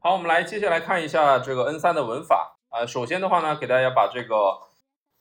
[0.00, 2.84] 好，我们来接下来看一下这个 N 三的文法啊。
[2.84, 4.60] 首先的话呢，给大家把这个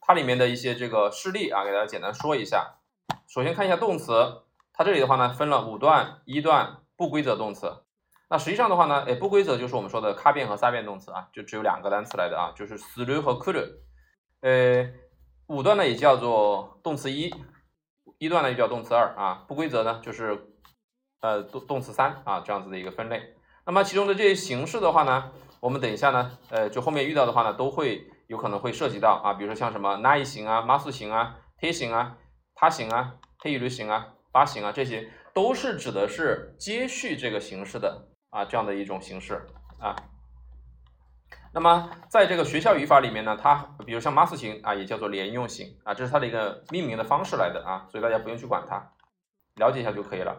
[0.02, 2.80] 它里面的一些这个示例啊，给大家简单说一下。
[3.28, 7.84] 首先看一下动词，它这里的话呢，分了五段，一段不规则动词。
[8.30, 13.80] 那实际上的话呢，哎，不规则就是我们说的卡变和撒变动词啊，就只有两个单词来的啊，就是する和くる。
[14.42, 14.92] 呃，
[15.48, 17.34] 五段呢也叫做动词一，
[18.18, 19.46] 一段呢又叫动词二啊。
[19.48, 20.50] 不规则呢就是
[21.22, 23.36] 呃动动词三啊这样子的一个分类。
[23.69, 32.17] 那么其中的这些形式的话呢，我们等一下呢，呃，就后面遇到的话呢，都会有可能会涉及到啊，比如说像什么那一型啊、马苏型啊、贴型啊、
[32.55, 39.47] 他型啊、黑一律型啊、八型啊，这些都是指的是接续这个形式的啊这样的一种形式
[39.79, 39.95] 啊。
[41.53, 48.93] 那么在这个学校语法里面呢，它比如像马苏型啊，也叫做连用型啊，这是它的一个命名的方式来的啊，所以大家不用去管它，
[49.57, 50.35] 了解一下就可以了。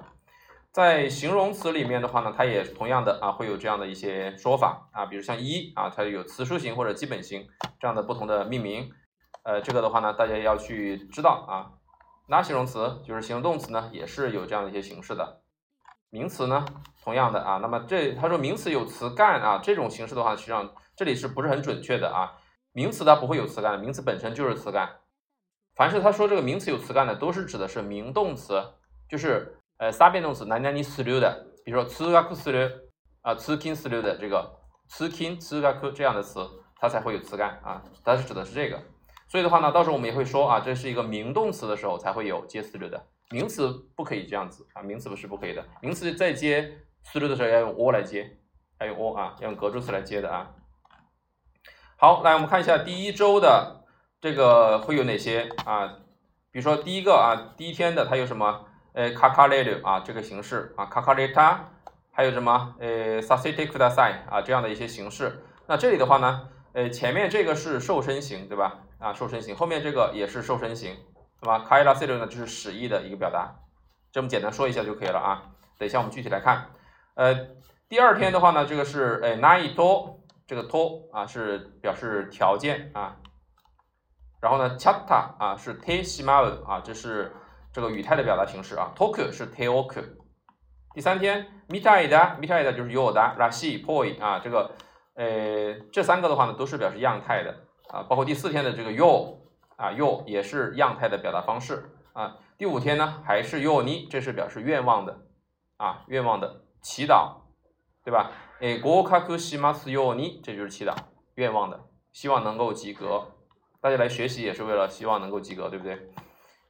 [0.71, 7.47] 在形容词里面的话呢，它也同样的啊，会有这样的一些说法啊，比如像一啊，它有词数型或者基本型
[7.79, 8.91] 这样的不同的命名。
[9.41, 11.73] 呃，这个的话呢，大家要去知道啊。
[12.27, 15.41] 那形容词就是形容动词呢，也是有这样的一些形式的。
[16.11, 16.63] 名词呢，
[17.03, 17.57] 同样的啊。
[17.57, 22.37] 那么这他说名词有词干啊，这种形式的话，实际上这里是不是很准确的啊？
[22.73, 24.97] 名词它不会有词干，名词本身就是词干。
[25.73, 28.73] 凡是他说这个名词有词干的，都是指的是名动词，
[29.09, 29.55] 就是。
[29.78, 32.70] 呃，三变动词，哪哪你する的，比如说通学する
[33.22, 38.80] 啊，通勤する的这个通勤通学这样的词，它才会有词干啊，它是指的是这个。
[39.28, 48.38] 所以的话呢，到时候我们也会说啊，这是一个名动词的时候才会有接する的，名词不可以这样子啊，名词不是不可以的，名词在接する的时候要用 o 来接，
[48.78, 50.50] 要用 o 啊，要用格助词来接的啊。
[51.96, 53.84] 好，来我们看一下第一周的
[54.20, 55.98] 这个会有哪些啊？
[56.52, 58.66] 比如说第一个啊，第一天的它有什么？
[58.99, 61.69] 呃，卡卡列流啊，这个形式啊，卡卡列塔，
[62.11, 65.41] 还有什么呃，sasite kudasai 啊，这样的一些形式。
[65.67, 68.79] 那这里的话呢，呃，前面这个是瘦身型，对吧？
[68.97, 70.97] 啊，瘦身型，后面这个也是瘦身型，
[71.39, 71.59] 对吧？
[71.59, 73.55] 卡伊拉塞流呢，就是使役的一个表达，
[74.11, 75.43] 这么简单说一下就可以了啊。
[75.77, 76.71] 等一下我们具体来看。
[77.15, 77.33] 呃，
[77.87, 83.15] 第二天的话呢，这个是呃，nai to，这个 to 啊是表示条件啊。
[84.41, 87.33] 然后呢，chata 啊是 Teshima，啊，这是。
[87.71, 90.03] 这个语态的表达形式啊，talk 是 talk。
[90.93, 94.71] 第三天，mitaida，mitaida 就是 yo da rashi poi 啊，这个
[95.13, 97.55] 呃这三个的话呢都是表示样态的
[97.89, 99.37] 啊，包括第四天的这个 yo
[99.75, 102.37] 啊 yo 也是样态的表达方式啊。
[102.57, 105.19] 第五天呢还是 yo ni，这是表示愿望的
[105.77, 107.41] 啊，愿望的祈祷，
[108.03, 108.31] 对吧？
[108.59, 110.95] 诶，go kaku shimasu yo ni，这就是祈祷
[111.35, 111.79] 愿望的，
[112.11, 113.27] 希望能够及格。
[113.79, 116.11] 大家来学习也是为了希望能够及格，对不对？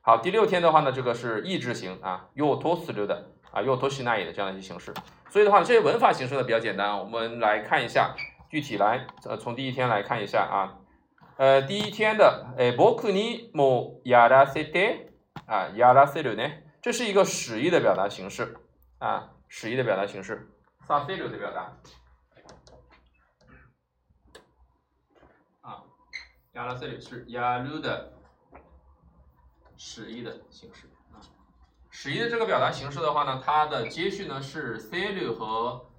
[0.09, 4.93] 好，第六天的话呢，这个是意志型啊，又托斯流的啊，又托西奈的这样的一些形式。
[5.31, 8.15] 所以的话，这些文法形式呢比较简单，我们来看一下
[8.51, 10.77] 具体来，呃，从第一天来看一下啊，
[11.39, 15.09] 呃，第一天的，诶，ボクにもやらせて
[15.47, 16.53] 啊，やらせる呢，
[16.83, 18.55] 这是一个使役的表达形式
[18.99, 20.47] 啊，使役的表达形式，
[20.87, 21.73] させる的表达
[25.63, 25.83] 啊，
[26.53, 28.13] やらせる是やる的。
[29.80, 31.24] 使役的形式啊，
[31.90, 35.90] 使役的这个表达形式的话呢，它的接续呢是 say 流和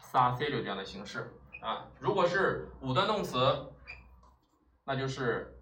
[0.00, 1.30] sa say 流这样的形式
[1.60, 1.86] 啊。
[2.00, 3.38] 如果是五段动词，
[4.84, 5.54] 那就是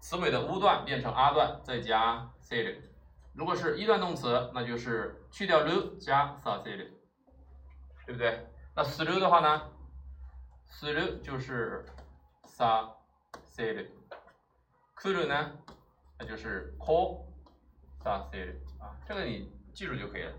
[0.00, 2.80] 词尾的 u 段变成 r 段再加 say 流；
[3.34, 6.86] 如果是一段动词，那就是去掉 lu 加 sa say 流，
[8.06, 8.46] 对不对？
[8.76, 9.68] 那 s l 的话呢
[10.68, 11.84] s l 就是
[12.46, 12.88] sa
[13.48, 13.84] say 流
[14.96, 15.50] ，kuru 呢？
[16.22, 17.26] 那就是 ko
[18.00, 20.32] sa se 啊，这个你记住就可以了，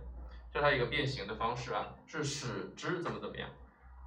[0.50, 3.50] 这是它一个变形的方式啊，是使之怎么怎么样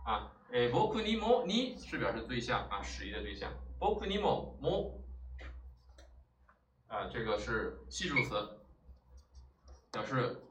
[0.06, 0.32] 啊？
[0.53, 5.03] 诶，boku ni mo ni 是表示对象啊，使役的对象，boku ni mo mo
[6.88, 8.59] 啊，这个是系数词，
[9.92, 10.42] 表示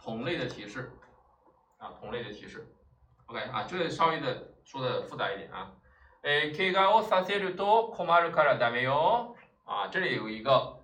[0.00, 0.92] 同类的提示
[1.78, 2.72] 啊，同类的提示。
[3.26, 5.72] OK 啊，这个稍微的说的复杂一点啊。
[6.22, 9.34] 诶，ke ga o sa se ru to komaru kara da meo。
[9.64, 10.77] 啊，这里有一个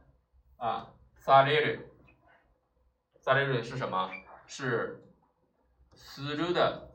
[0.65, 0.89] 啊，
[1.19, 1.79] 萨列瑞，
[3.21, 4.11] 萨列瑞是什么？
[4.47, 5.05] 是
[5.93, 6.91] 斯鲁的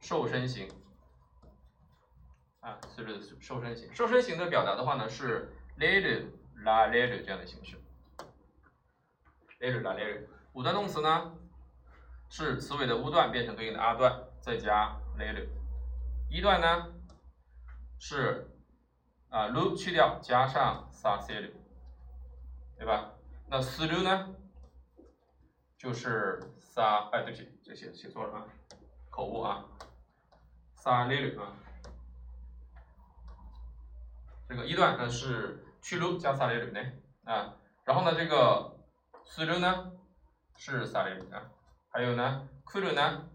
[0.00, 0.66] 瘦身型
[2.60, 3.94] 啊，斯鲁的瘦身型。
[3.94, 6.28] 瘦身型的表达的话呢，是列瑞
[6.64, 7.78] 拉列瑞这样的形式。
[9.58, 11.34] 列瑞拉列瑞，五段动词呢
[12.30, 15.46] 是词尾的 u 段变成对应的 r 段，再加列瑞。
[16.30, 16.94] 一段呢
[17.98, 18.46] 是。
[19.28, 21.52] 啊，lu 去掉，加上 sa s e
[22.80, 23.12] 对吧？
[23.46, 24.34] 那 slu 呢？
[25.76, 28.46] 就是 sa，哎，对不起，这写写错了啊，
[29.10, 29.66] 口误啊，
[30.76, 31.52] 萨雷鲁啊，
[34.48, 36.80] 这个一段呢是去鲁加萨雷鲁呢
[37.24, 37.54] 啊，
[37.84, 38.78] 然后呢这个
[39.26, 39.92] 斯鲁呢
[40.56, 41.50] 是萨雷鲁啊，
[41.90, 43.28] 还有呢库鲁呢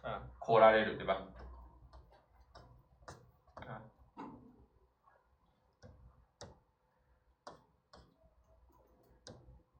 [0.00, 1.26] 啊科拉雷鲁对吧？
[3.66, 3.82] 啊，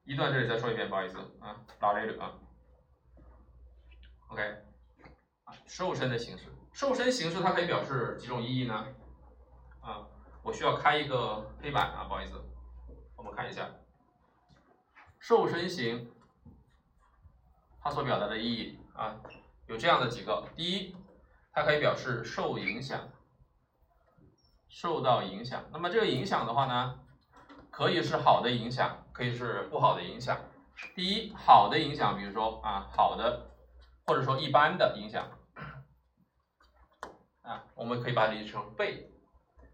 [0.05, 2.33] 一段这里再说一遍，不好意思啊，拉雷了啊
[4.27, 4.61] ，OK。
[5.65, 8.85] 瘦身的形式，瘦身形式它可以表示几种意义呢？
[9.81, 10.05] 啊，
[10.43, 12.39] 我需要开一个黑板啊，不好意思，
[13.15, 13.69] 我们看一下，
[15.19, 16.11] 瘦身型
[17.81, 19.19] 它所表达的意义啊，
[19.67, 20.47] 有这样的几个。
[20.55, 20.95] 第一，
[21.51, 23.09] 它可以表示受影响，
[24.67, 25.63] 受到影响。
[25.71, 26.99] 那么这个影响的话呢，
[27.71, 30.38] 可以是好的影响，可以是不好的影响。
[30.94, 33.50] 第一，好的影响，比如说啊，好的，
[34.06, 35.28] 或者说一般的影响。
[37.42, 39.10] 啊，我们可以把它理解成被，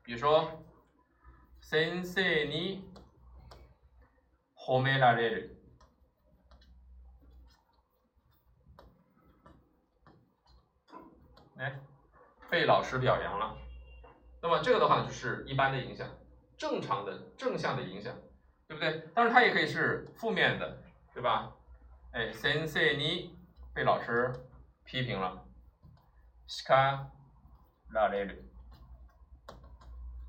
[0.03, 0.51] 比如说，
[1.61, 2.81] 先生に
[4.55, 5.51] 褒められる，
[11.57, 11.79] 哎，
[12.49, 13.57] 被老师表扬了。
[14.41, 16.09] 那么这个的话就是一般的影响，
[16.57, 18.17] 正常的正向的影响，
[18.71, 19.09] 对不对？
[19.15, 20.83] 但是它也可以是负面的，
[21.15, 21.53] 对吧？
[22.13, 23.31] 哎，先生に
[23.75, 24.33] 被老师
[24.85, 25.45] 批评了，
[26.49, 27.07] しか
[27.93, 28.43] 拉雷吕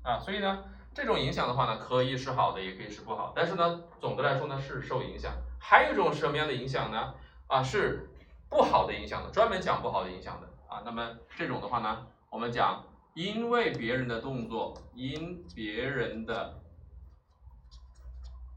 [0.02, 3.32] 啊，所以呢，这种影响的话呢，可以是好的，也可以是不好。
[3.34, 5.32] 但是呢，总的来说呢，是受影响。
[5.58, 7.14] 还有一种是什么样的影响呢？
[7.46, 8.08] 啊，是
[8.48, 10.82] 不好的影响的，专门讲不好的影响的啊。
[10.84, 12.84] 那么这种的话呢，我们讲
[13.14, 16.60] 因为别人的动作，因别人的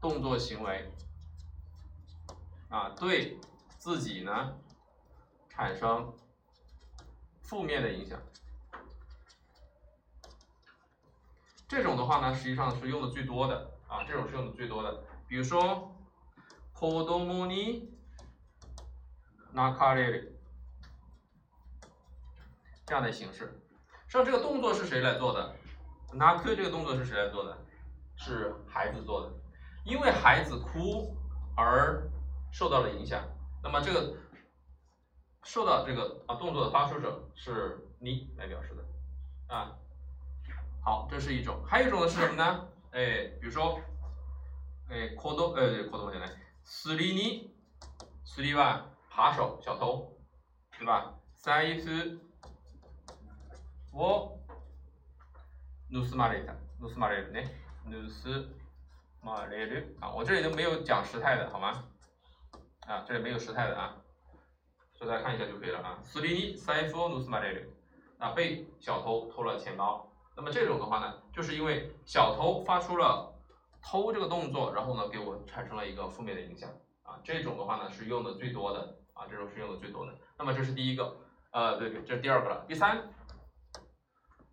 [0.00, 0.92] 动作行为
[2.68, 3.38] 啊，对
[3.78, 4.54] 自己呢
[5.48, 6.12] 产生
[7.42, 8.20] 负面的影响。
[11.68, 15.04] 这种的话呢，实际上是用的最多的啊，这种是用的最多的。
[15.26, 15.96] 比如说，
[16.74, 17.88] 子供に
[19.54, 20.32] 泣かれる
[22.84, 23.58] 这样的形式。
[24.06, 25.56] 实际上，这个动作是谁来做的？
[26.10, 27.56] 泣く这个动作是谁来做的？
[28.16, 29.35] 是孩子做的。
[29.86, 31.16] 因为孩子哭
[31.56, 32.08] 而
[32.50, 33.22] 受到了影响，
[33.62, 34.16] 那么这个
[35.44, 39.76] 受到这个啊动作的发出者是你来表示的啊。
[40.84, 42.68] 好，这是一种，还有一种呢是什么呢？
[42.90, 43.80] 哎，比如说，
[44.88, 46.30] 哎，子供，呃，子供じゃない。
[46.64, 47.54] スリに、
[48.24, 50.12] スリは扒手、小偷，
[50.76, 51.14] 对吧？
[51.40, 52.20] 財布
[53.92, 54.38] を
[55.92, 57.44] 盗まれた、盗まれるね。
[57.84, 57.92] 盗
[59.22, 61.84] まれる啊，我这里都没有讲时态的，好吗？
[62.86, 63.96] 啊，这里没有时态的啊，
[64.92, 65.98] 所以大家看一下就可以了啊。
[66.02, 67.68] スリに財布を盗まれる，
[68.18, 70.12] 啊，被小偷偷了钱包。
[70.36, 73.32] 那么这种的话呢，就是因为小偷发出了
[73.80, 76.68] 偷这个动作，然后呢给我产生了一个负面的影响
[77.02, 77.20] 啊。
[77.22, 80.12] 这种的话呢是用的最多的啊，这种是用的最多的。
[80.36, 81.16] 那么这是第一个，
[81.52, 82.64] 呃，对对，这是第二个了。
[82.66, 83.08] 第三，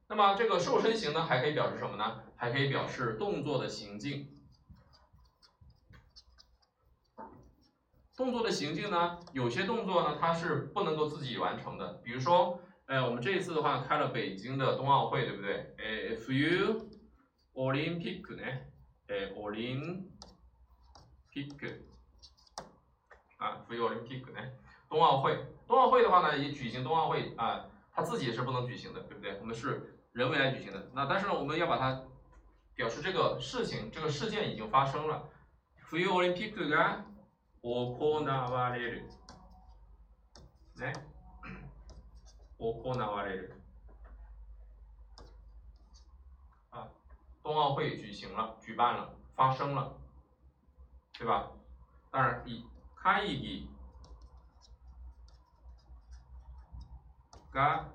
[0.08, 2.22] 那么这个瘦身型呢还可以表示什么呢？
[2.36, 4.28] 还可以表示动作的行径。
[8.17, 12.61] 动作的行径呢，有些动作呢它是不能够自己完成的，比如说。
[12.87, 15.75] 哎，我们这一次的话开了北京的冬奥会，对不对？
[15.79, 16.87] 哎，if you
[17.55, 18.43] Olympic 呢？
[19.09, 20.05] 哎，Olympic
[23.39, 24.39] 啊，Fu Olympic 呢？
[24.91, 29.39] 冬奥会，冬奥会的话呢，也举行冬奥会啊，它自己也是不能举行的，对不对？
[29.41, 30.91] 我们是人为来举行的。
[30.93, 32.03] 那但是呢，我们要把它
[32.75, 35.31] 表示这个事情，这个事件已经发生了。
[35.89, 36.99] Fu Olympic が
[37.65, 39.11] 行われる。
[40.77, 40.93] ね。
[42.59, 43.55] 行われる
[46.71, 46.89] 啊，
[47.43, 49.97] 冬奥会举行了，举办了，发生了，
[51.19, 51.51] 对吧？
[52.11, 53.69] 当然，以会議
[57.53, 57.87] が，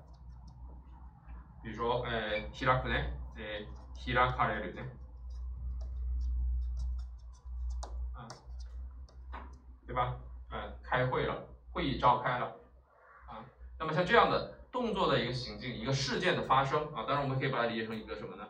[1.62, 4.84] 比如说，呃，開くね，呃，開かれるね，
[9.90, 10.14] 对吧？
[10.52, 12.46] 呃，开会了，会议召开了。
[13.26, 13.42] 啊
[13.76, 18.46] 那么像这样的动作的一个行径，一个事件的发生啊，当然我们可以把它理解成一个什么呢？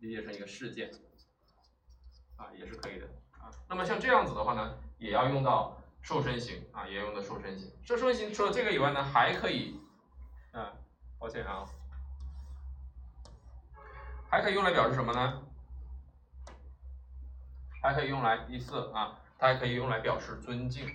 [0.00, 0.90] 理解成一个事件
[2.34, 3.06] 啊，也是可以的
[3.38, 3.54] 啊。
[3.68, 7.70] 那么像这样子的话呢，也要用到瘦身型啊，也要用到瘦身型。
[7.84, 9.78] 瘦身型除了这个以外呢，还可以
[10.50, 10.72] 啊，
[11.20, 11.64] 抱歉啊，
[14.28, 15.40] 还可以用来表示什么呢？
[17.82, 20.86] 还可以用来第四啊，它还可以用来表示尊敬。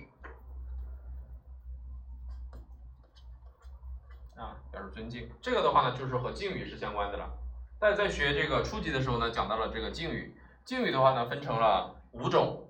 [4.36, 5.30] 啊，表示尊敬。
[5.40, 7.38] 这个的话呢，就是和敬语是相关的了。
[7.78, 10.36] 大家在学这个初级的时候呢，讲到了这个敬语。
[10.64, 12.68] 敬语的话呢，分成了五种，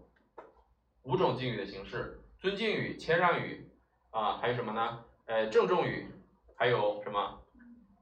[1.02, 3.70] 五种敬语的形式：尊敬语、谦让语
[4.10, 5.04] 啊，还有什么呢？
[5.26, 6.10] 呃，郑重语，
[6.56, 7.42] 还有什么？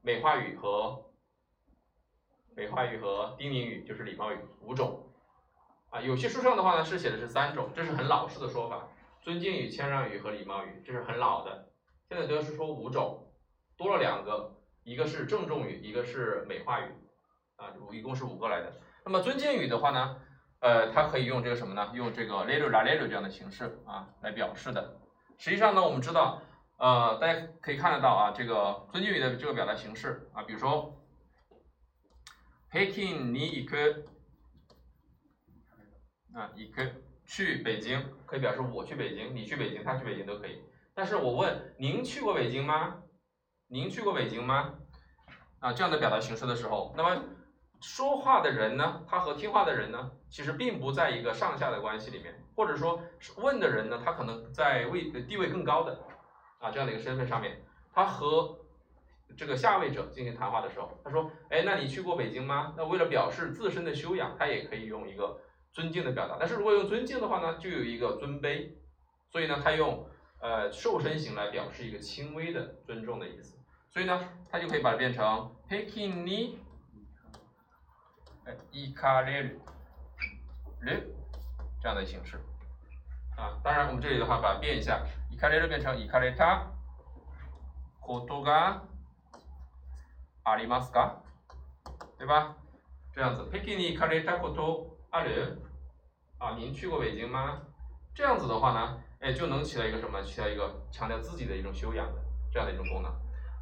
[0.01, 1.03] 美化语和
[2.55, 5.04] 美化语和叮咛语，就是礼貌语，五种。
[5.95, 8.89] 啊，有些书上的话呢，是写的是三种，这是很老式的说法。
[9.21, 11.69] 尊敬语、谦让语和礼貌语，这是很老的。
[12.09, 13.31] 现在都是说五种，
[13.77, 16.91] 多了两个，一个是郑重语，一个是美化语，
[17.55, 18.73] 啊，一共是五个来的。
[19.05, 20.17] 那么尊敬语的话呢，
[20.59, 21.89] 呃，它可以用这个什么呢？
[21.93, 24.97] 用这个 little la little 这样的形式啊来表示的。
[25.37, 26.41] 实际上呢，我们知道，
[26.77, 31.01] 呃，大家可以看得到啊，这个尊敬语的这个表达形式啊，比如说
[32.69, 34.03] ，Peking ni ik，
[36.35, 36.91] 啊，ik
[37.25, 38.03] 去北京。
[38.25, 40.61] 可以表示我去北京，你去北京，他去北京都可以。
[40.93, 42.97] 但是我问您去过北京吗？
[43.67, 44.73] 您去过北京吗？
[45.59, 47.23] 啊，这样的表达形式的时候，那么
[47.79, 53.01] 说话的人呢，他和听话的人呢，其实并不在一个上下的关系里面，或者说
[53.37, 55.97] 问的人呢，他可能在位地位更高的
[56.59, 57.63] 啊这样的一个身份上面，
[57.93, 58.59] 他和
[59.37, 62.73] 这个下位者进行谈话的时候，他说，哎，那你去过北京吗？
[62.75, 65.39] 那为了表示自身的修养，他也可以用一个。
[65.75, 68.71] 尊敬的表达，但是如果用尊敬的话呢，就有一个尊卑，
[69.29, 70.07] 所以呢，他用
[70.39, 73.57] 呃瘦身形来表示一个轻微的尊重的意思，
[73.91, 76.55] 所以呢，他就可以把它变成 taking ni，
[78.45, 79.51] 哎，ikare
[80.79, 81.01] le
[81.81, 82.39] 这样的形式。
[83.35, 86.67] 啊，当然我们这里的话把它变一下，ikare le 变成 ikareta
[87.99, 88.79] koto ga
[90.45, 91.17] arimasu ka，
[92.17, 92.55] 对吧？
[93.13, 95.57] 这样子，taking ni ikareta koto ari
[96.44, 97.60] 啊，您去过北京吗？
[98.14, 100.20] 这样子的话呢，哎，就能起到一个什么？
[100.22, 102.20] 起到一个强调自己的一种修养的
[102.52, 103.12] 这样的一种功能。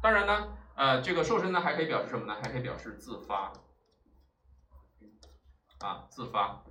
[0.01, 2.35] 当然呢，呃，这个瘦身呢还可以表示什么呢？
[2.41, 3.51] 还可以表示自发，
[5.79, 6.63] 啊，自发，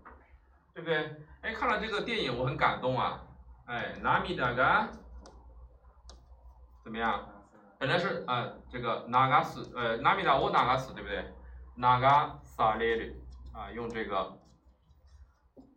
[0.75, 1.17] 对不对？
[1.43, 3.23] 哎，看了这个电影我很感动啊，
[3.67, 4.89] 哎，ナミダが
[6.83, 7.29] 怎么样？
[7.79, 11.25] 本来是啊，这个ナガス，呃，ナミダをナガス，对不对？
[11.77, 13.15] ナガサレル，
[13.53, 14.37] 啊，用这个。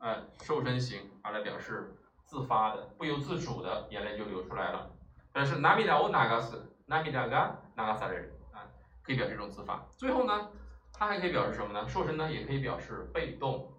[0.06, 1.96] 呃，瘦身型啊，来表示
[2.26, 4.92] 自发的、不由自主的眼泪就流出来了。
[5.32, 6.58] 但是ナミダを流す、
[6.88, 8.68] ナミダが流される啊，
[9.04, 9.86] 可以表示一种自发。
[9.98, 10.50] 最后呢，
[10.92, 11.88] 它还可以表示什么呢？
[11.88, 13.72] 瘦身呢，也可以表示被动。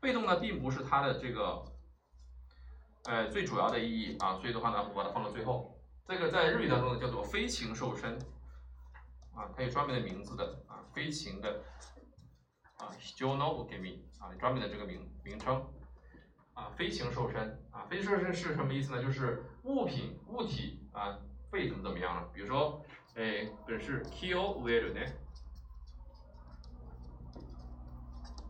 [0.00, 1.64] 被动呢，并不是它的这个
[3.04, 5.78] 呃最主要的意义啊，所以的话呢，我把它放到最后。
[6.04, 8.18] 这个在日语当中呢，叫做非情瘦身
[9.34, 11.62] 啊，它有专门的名字的啊，非情的。
[12.77, 15.65] 啊，jono g i m e 啊，专门的这个名名称
[16.53, 19.01] 啊，飞行瘦身啊，飞行瘦身是什么意思呢？
[19.01, 21.17] 就是物品物体啊，
[21.51, 22.29] 被怎么怎么样了？
[22.33, 22.83] 比如说，
[23.15, 25.01] 哎，本是 kill value 呢？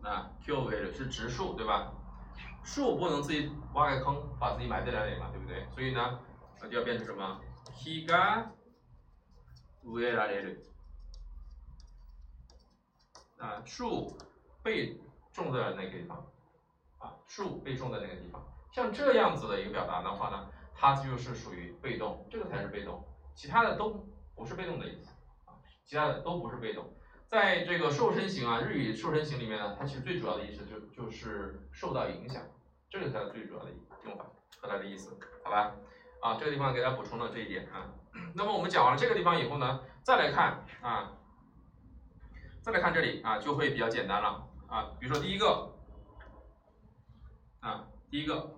[0.03, 1.93] 啊，kill value 是植树对吧？
[2.63, 5.65] 树不能自己挖个坑把自己埋在那里嘛，对不对？
[5.73, 6.19] 所以呢，
[6.61, 7.39] 那就要变成什么
[7.73, 8.45] ？higa
[9.83, 10.57] value。
[13.37, 14.17] 啊，树
[14.63, 14.99] 被
[15.31, 16.17] 种在那个地方，
[16.97, 23.03] 啊，树被种在那个地方，像这样子的一个表达的话呢，它就是属于被动，这个才是被动，
[23.35, 25.11] 其他的都不是被动的意思，
[25.45, 25.53] 啊，
[25.85, 26.91] 其他的都不是被动，
[27.27, 32.41] 在这个瘦身型啊，日语瘦身型里面呢，它其实最主要的意思就就是受到影响，
[32.89, 33.69] 这个才是最主要的
[34.05, 34.25] 用法
[34.59, 35.75] 和它的意思，好吧？
[36.21, 37.93] 啊，这个地方给大家补充了这一点啊，
[38.33, 41.13] 那么我们讲完了这个地方以后呢，再来看啊。
[42.66, 44.92] 再来看这里啊，就会比较简单了啊。
[45.00, 45.74] 比如说第一个
[47.60, 48.54] 啊，第一个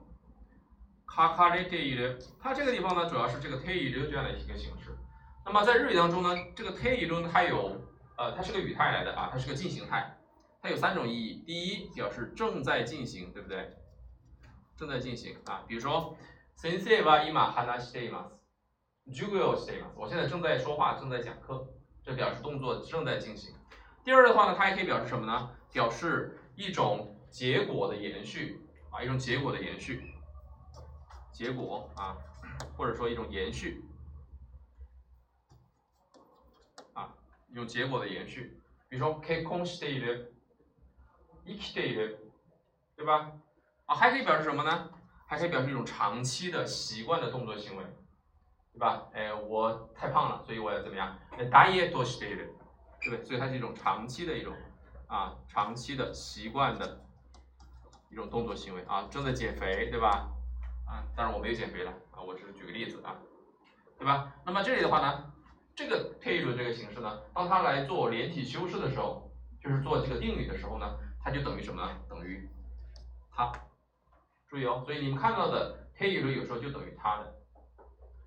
[1.07, 1.97] 卡卡列 t 一
[2.41, 4.97] 它这个地方呢，主要是这个 t 一这样的一个形式。
[5.45, 7.81] 那么在日语当中呢，这个 t 一呢，它有
[8.17, 10.17] 呃，它是个语态来的啊，它是个进行态，
[10.63, 11.43] 它有三种意义。
[11.47, 13.77] 第一，表示正在进行，对不对？
[14.77, 15.65] 正在进行啊。
[15.67, 16.17] 比如说，
[16.57, 18.35] 先生は今話しています。
[19.13, 19.93] 授業をしています。
[19.97, 21.67] 我现在正在说话，正在讲课，
[22.03, 23.55] 这表示动作正在进行。
[24.05, 25.51] 第二的话呢，它还可以表示什么呢？
[25.73, 28.61] 表示一种结果的延续
[28.91, 30.15] 啊，一种结果的延续，
[31.33, 32.17] 结果啊，
[32.77, 33.85] 或者说一种延续
[36.93, 37.15] 啊，
[37.49, 38.61] 一种结果的延续。
[38.89, 40.01] 比如说 k 空 s t a y
[41.47, 42.17] 生きている，
[42.97, 43.33] 对吧？
[43.87, 44.91] 啊，还可以表示什么呢？
[45.27, 47.85] 还可以表示一种长期的习惯的动作行为，
[48.73, 49.09] 对吧？
[49.13, 51.19] 哎，我太胖了，所以我要怎么样？
[51.51, 52.51] ダイエットしている。
[53.02, 53.26] 对不对？
[53.26, 54.54] 所以它是一种长期的一种
[55.08, 57.06] 啊，长期的习惯的
[58.12, 60.30] 一种动作行为啊，正在减肥，对吧？
[60.86, 63.16] 啊，当然我没有减肥了啊，我只是举个例子啊，
[63.98, 64.34] 对吧？
[64.46, 65.32] 那么这里的话呢，
[65.76, 71.98] 这个配入这个形式呢，当它来做连体修饰的时候，就是做这个定语的时候呢，它就等于什么呢？
[72.10, 72.50] 等于
[73.32, 73.52] 它。
[74.48, 77.36] 注意哦，所以你们看到的配入有时候就等于它的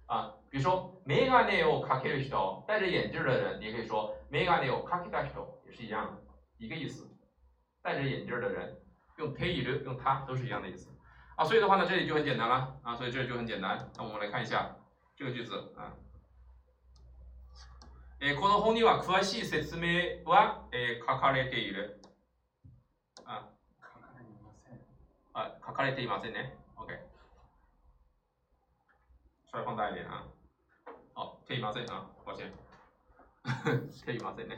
[0.07, 0.33] 啊。
[0.52, 6.22] 比如说，メガネをかける人，戴着眼镜的人，你也可以说メガネをかけた人，也是一样的，
[6.58, 7.08] 一个意思。
[7.82, 8.78] 戴着眼镜的人
[9.18, 10.90] 用配入用它都是一样的意思
[11.36, 11.46] 啊。
[11.46, 12.96] 所以的话呢，这里就很简单了啊。
[12.96, 13.90] 所以这里就很简单。
[13.96, 14.76] 那我们来看一下
[15.16, 15.94] 这个句子啊。
[18.20, 22.02] えこの本には詳しい説明は、え書かれている。
[23.26, 23.48] あ、
[25.34, 26.58] あ書かれていませんね。
[26.78, 26.98] OK。
[29.52, 30.26] 稍微放大一点啊。
[31.42, 31.72] 哦，可以吗？
[31.74, 32.54] 这啊，抱歉，
[34.06, 34.34] 可以吗？
[34.38, 34.56] 这呢？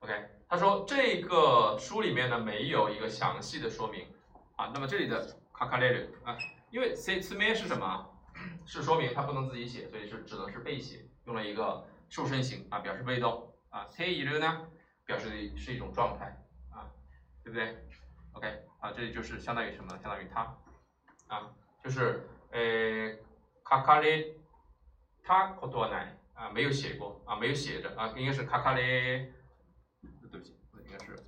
[0.00, 0.28] OK。
[0.48, 4.08] 他说这个书里面呢没有一个详细的说明
[4.56, 4.72] 啊。
[4.74, 6.36] 那么这里的書かれる啊，
[6.70, 8.10] 因为説明是什么？
[8.66, 11.86] 是说明，它不能自己写，所以是只能是被写，用了一个。
[12.10, 14.66] 受身型啊，表示被动啊，te iru 呢，
[15.06, 16.36] 表示的是一种状态
[16.72, 16.90] 啊，
[17.44, 17.86] 对不对？
[18.32, 19.96] OK 啊，这里就是相当于什么？
[20.02, 20.40] 相当于它
[21.28, 21.52] 啊，
[21.84, 22.60] 就是呃
[23.62, 24.34] 書かれ
[25.25, 27.21] たことはない啊，没有写过？
[27.25, 29.31] 啊，没有写着啊，应该是書かれ，
[30.21, 30.55] 对不起，
[30.85, 31.23] 应该是。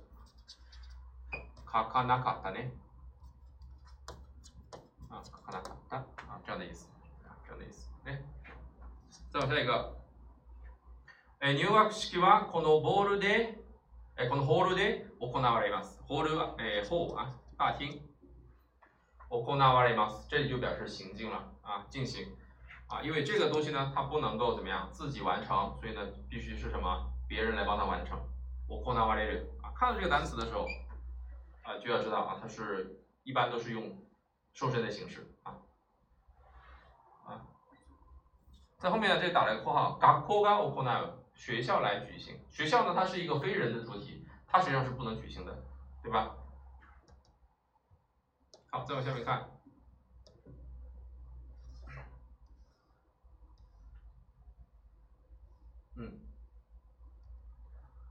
[1.66, 2.72] 書かなかったね
[5.10, 6.88] 啊，書かなかった啊，这样的意思。
[7.26, 7.90] 啊，这样的意思。
[8.04, 8.20] 哎，
[9.32, 9.96] 再往下一个。
[11.40, 13.58] え入学式はこのボールで、
[14.16, 16.00] えこのホールで行われます。
[16.02, 18.02] ホールは、えー、ホー啊，大厅。
[19.30, 20.26] 行われます。
[20.28, 21.36] 这里就表示行进了。
[21.62, 22.26] 啊，进行。
[22.87, 28.19] 啊，因为这个东西呢，它不能够怎么样自己完成，所以呢，必须是什么别人来帮他完成。
[28.67, 30.67] 行われる啊，看到这个单词的时候
[31.63, 34.03] 啊，就要知道啊，它是一般都是用
[34.53, 35.55] 受身的形式啊
[37.25, 37.41] 啊，
[38.77, 41.23] 在后面呢，这打了一个括号，学校が行う。
[41.35, 45.63] 学校来举行，学校呢，它是一个非人的主体，它实际上是不能举行的，
[46.03, 46.35] 对吧？
[48.69, 49.49] 好，再往下面看，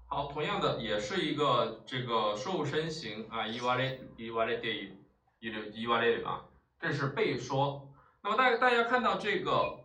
[0.06, 4.96] 好，同样的也是一个这个受身型啊，伊瓦列伊瓦列对
[5.40, 6.44] 伊的伊瓦列啊，
[6.78, 7.88] 这是被说。
[8.22, 9.84] 那么大大家看到这个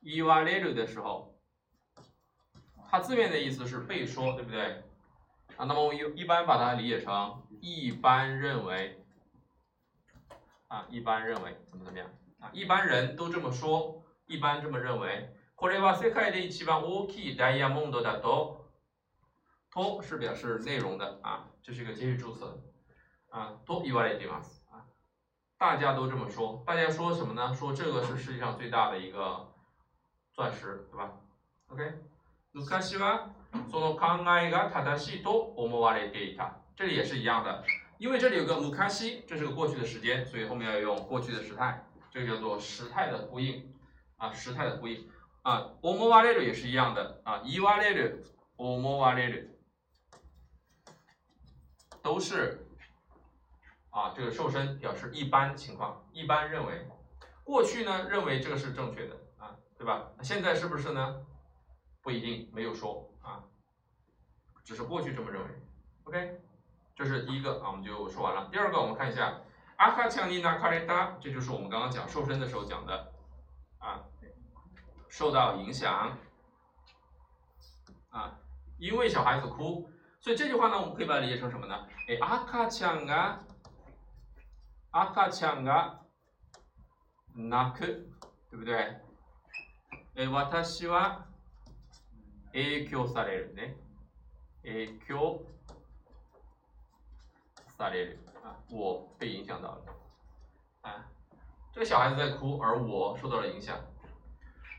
[0.00, 1.28] 伊瓦列的时候。
[2.94, 4.82] 它字面的意思是被说，对不对？
[5.56, 9.02] 啊，那么我一一般把它理解成一般认为，
[10.68, 12.06] 啊，一般认为怎么怎么样？
[12.38, 15.34] 啊，一般人都这么说，一般这么认为。
[15.56, 18.65] これは世界で一番大きいダイヤモンドだと。
[19.76, 22.44] と是表示内容的啊，这是一个接续助词
[23.30, 23.54] 啊。
[23.64, 24.84] と言われています啊，
[25.58, 27.54] 大家都这么说，大家说什么呢？
[27.54, 29.52] 说这个是世界上最大的一个
[30.34, 31.12] 钻石，对吧？
[31.68, 31.92] OK。
[32.54, 33.30] 昔は
[33.70, 36.50] その考えが正しいと思われていた。
[36.76, 37.64] 这里也是一样的，
[37.98, 38.56] 因为这里有个
[38.90, 43.72] 昔，这是个过去的时间，所以后面要用过去的时态，这个叫做时态的呼应
[44.18, 45.08] 啊，时态的呼应
[45.42, 45.72] 啊。
[45.80, 48.22] 思われる也是一样的啊，言われる、
[48.58, 49.48] 思われる
[52.07, 52.65] 都是
[53.89, 56.87] 啊，这个瘦身表示一般情况，一般认为。
[57.43, 60.07] 过去呢，认为这个是正确的啊，对吧？
[60.21, 61.25] 现在是不是呢？
[62.01, 63.43] 不一定没有说啊，
[64.63, 65.49] 只是过去这么认为。
[66.05, 66.39] OK，
[66.95, 68.47] 这是第一个啊，我们就说完了。
[68.53, 69.41] 第二个，我们看一下
[69.75, 73.11] 阿卡强尼纳卡雷达，这就是我们刚刚讲瘦身的时候讲的
[73.79, 74.05] 啊，
[75.09, 76.17] 受到影响
[78.11, 78.39] 啊，
[78.77, 79.89] 因为小孩子哭，
[80.26, 81.86] 所以这句话呢，我们可以把它理解成什么呢？
[82.08, 83.38] 哎，阿卡强啊，
[84.90, 86.00] 阿卡强啊，
[87.34, 88.06] 泣く，
[88.50, 89.00] 对不对？
[90.14, 91.26] 哎，私は。
[92.54, 93.76] 影響されるね。
[94.62, 95.40] 影響
[97.78, 99.84] される啊，我被影响到了
[100.82, 101.06] 啊，
[101.72, 103.80] 这个小孩子在哭，而我受到了影响。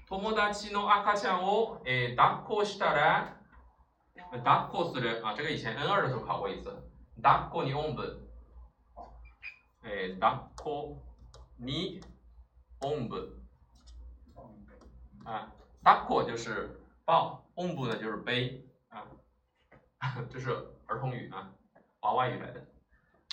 [0.07, 3.36] 友達の赤ちゃんを、えー、抱っこしたら、
[4.43, 6.71] 抱っこする啊，这个以前 N 二的时候考过一次。
[7.21, 8.19] 抱っこにおんぶ，
[9.83, 10.97] えー、抱っこ
[11.59, 12.01] に
[12.81, 13.38] おんぶ
[15.23, 15.51] 啊，
[15.83, 17.43] 抱っこ就是抱。
[17.55, 19.05] 公布呢就是背啊，
[20.27, 20.49] 这是
[20.88, 21.53] 儿童语啊，
[22.01, 22.65] 娃娃语来的。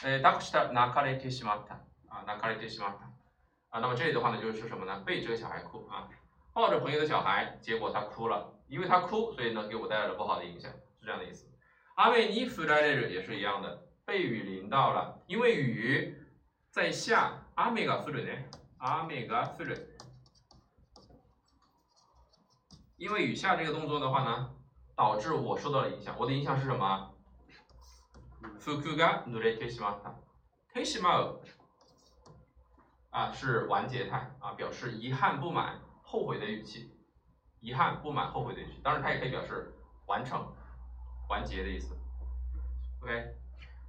[0.03, 3.05] 呃，抱っこした泣かれてしまった啊，泣かれてしまった
[3.71, 3.81] 啊。
[3.81, 5.01] 那么这里的话呢就是什么呢？
[5.07, 6.11] 被这个小孩哭啊，
[6.53, 11.47] 抱着朋友的小孩，结果他哭了，因为他哭，所以呢给我带来了不好的影响，是 这样的意思。
[11.97, 16.17] 阿美尼弗莱勒也是一样的，被雨淋到了，因为雨
[16.71, 17.37] 在下。
[17.57, 18.45] 阿美が降るね，
[18.79, 19.99] 阿美が降る。
[22.97, 24.55] 因为以下这个动作的话呢，
[24.97, 26.17] 导致我受到了影响。
[26.19, 27.13] 我的影响是什么？
[28.59, 30.15] 服が濡れてしまった。
[30.73, 31.41] てしまう
[33.11, 36.97] 啊，是完结态啊，表示遗憾、不满、后悔的语气。
[37.61, 39.75] 遗憾、不满、后悔的语气，当然它也可以表示
[40.07, 40.51] 完成、
[41.29, 41.97] 完结的意思。
[43.01, 43.35] OK，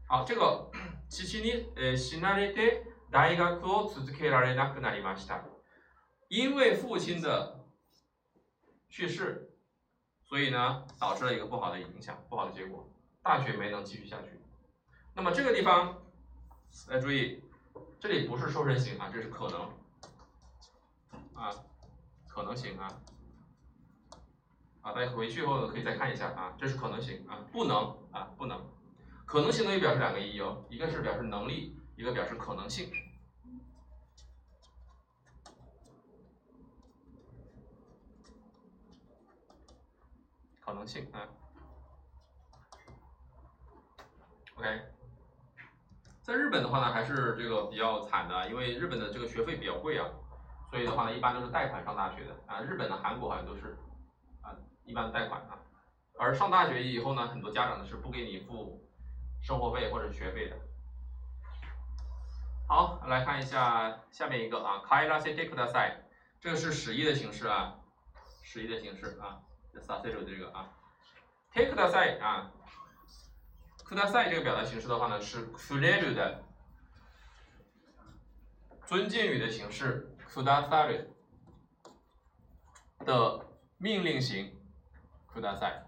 [0.07, 0.71] 好，这个
[1.09, 5.43] 父に呃死なれて大学を続けられなくなりました。
[6.29, 7.65] 因为父亲的
[8.89, 9.51] 去世，
[10.23, 12.89] 所以呢，导致了一个不好的影响，不好的结果，
[13.21, 14.39] 大学没能继续下去。
[15.13, 16.01] 那么这个地方，
[16.87, 17.43] 来注意，
[17.99, 19.61] 这里不是受身型啊，这是可能
[21.33, 21.51] 啊，
[22.29, 22.87] 可能型啊，
[24.86, 27.76] 啊，大家回去后呢可以再看一下啊，这是可能型啊，不能
[28.12, 28.64] 啊，不能，
[29.26, 32.88] 可能性能也表示两个意义哦，一个是表示能力，一个表示可能性。
[40.64, 41.26] 可能性啊
[44.56, 44.82] ，OK，
[46.22, 50.06] 在日本的话呢，还是这个比较惨的，因为日本的这个学费比较贵啊，
[50.70, 52.60] 所以的话呢，一般都是贷款上大学的啊。
[52.60, 53.76] 日本的、韩国好像都是，
[54.85, 55.59] 一般贷款啊。
[56.17, 58.87] 而上大学以后呢，很多家长呢是不给你付
[59.41, 60.57] 生活费或者学费的。
[62.67, 65.91] 好，来看一下下面一个啊，カイラセテクダサ
[66.39, 67.75] 这个是使役的形式啊，
[68.43, 69.41] 使役的形式啊。
[69.79, 70.67] させる这个啊，
[71.53, 72.51] take ください啊，
[73.85, 76.43] ください这个表达形式的话呢是くれる的
[78.85, 81.07] 尊敬语的形式，くださる
[83.05, 83.45] 的
[83.77, 84.51] 命令型，
[85.35, 85.83] ください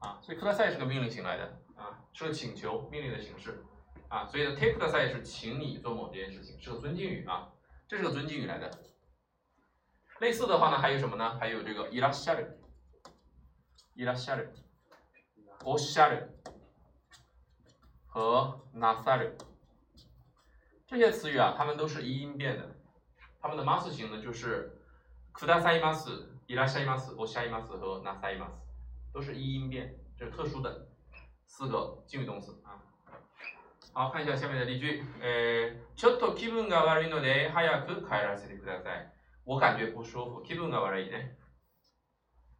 [0.00, 1.44] 啊，所以ください是个命令型来的
[1.76, 3.64] 啊，是个请求命令的形式
[4.08, 7.48] 啊，所以呢 take ください是请你做某件事情，是个尊敬语啊，
[7.88, 8.70] 这是个尊敬语来的。
[10.20, 11.36] 类似的话呢，还有什么呢？
[11.38, 12.58] 还有这个いらっしゃる、
[13.94, 14.54] いらっしゃる、
[15.64, 16.30] おっしゃる
[18.08, 19.36] 和なさる
[20.86, 22.66] 这些词语啊，它们都是一音变的。
[23.42, 24.80] 它们的 mas 型呢，就是
[25.34, 26.08] くださいます、
[26.50, 28.52] いらっしゃいます、おっしゃいます和なさいます，
[29.12, 30.88] 都是一音变，这是特殊的
[31.46, 32.82] 四个敬语动词啊。
[33.92, 35.02] 好，看一下下面的例句。
[35.22, 39.10] 呃，ちょっと気分が悪いので早く帰らせてください。
[39.44, 41.36] 我感觉不舒服，気分が悪いね。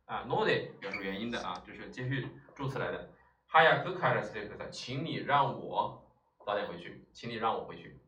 [0.06, 3.10] 啊，ので表示原因的啊，就是接续助词来的。
[3.48, 6.02] 早く帰らせてください，请你让我
[6.44, 8.00] 早点回去，请你让我回去。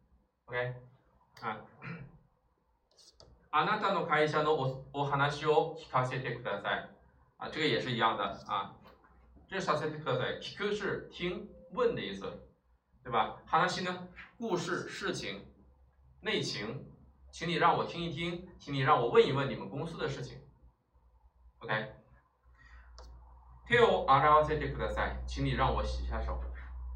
[0.47, 0.75] OK，
[1.43, 1.59] 啊，
[3.53, 6.89] あなたの会社のおお話を聞かせてください。
[7.39, 8.75] 啊，这个也是一样的啊。
[9.49, 12.27] 这させてください，聞く是听问的意思，
[13.03, 13.37] 对吧？
[13.47, 15.47] 話呢，故事、事情、
[16.21, 16.85] 内情。
[17.31, 20.39] 请你让我听一听，请你让我问一问你们公司的事情。
[21.61, 21.93] OK。
[23.69, 25.17] 手を洗わせてください。
[25.27, 26.41] 请你让我洗下手。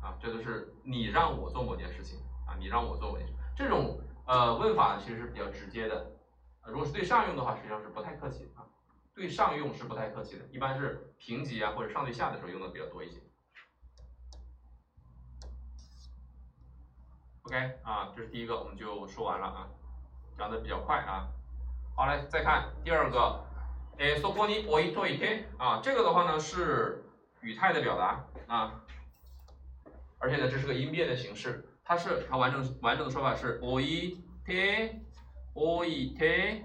[0.03, 3.35] 啊，这都是你让我做某件事情啊，你让我做某件事。
[3.55, 6.11] 这种呃问法呢，其实是比较直接的。
[6.67, 8.67] 如果是对上用的话，实际上是不太客气啊。
[9.15, 13.21] 对上用是不太客气的，一般是平级啊或者上对下的时候用的比较多一些。
[17.43, 19.69] OK，啊，这是第一个，我们就说完了啊。
[20.39, 21.29] 讲的比较快啊，
[21.95, 23.45] 好来再看第二个，
[23.99, 27.05] 诶，そこに置いといて啊，这个的话呢是
[27.43, 28.81] 语态的表达啊，
[30.19, 35.01] 而且呢这是个音变的形式，它是它完整完整的说法是置いて
[35.57, 36.65] 置いて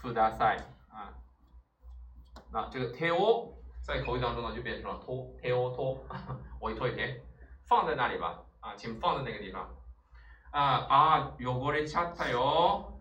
[0.00, 0.58] ください
[0.90, 1.14] 啊，
[2.52, 5.98] 那这个手を在口语当中呢就变成了托手を托
[6.60, 7.22] 置いといて
[7.68, 9.68] 放在那里吧啊，请放在那个地方。
[10.50, 12.98] 啊啊，汚れちゃったよ。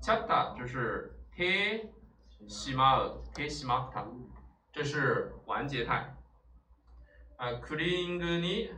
[0.00, 1.92] ちゃった就是て
[2.48, 4.04] しまう、てしまった，
[4.72, 6.14] 这是完结态。
[7.38, 8.70] 啊，クリーニングに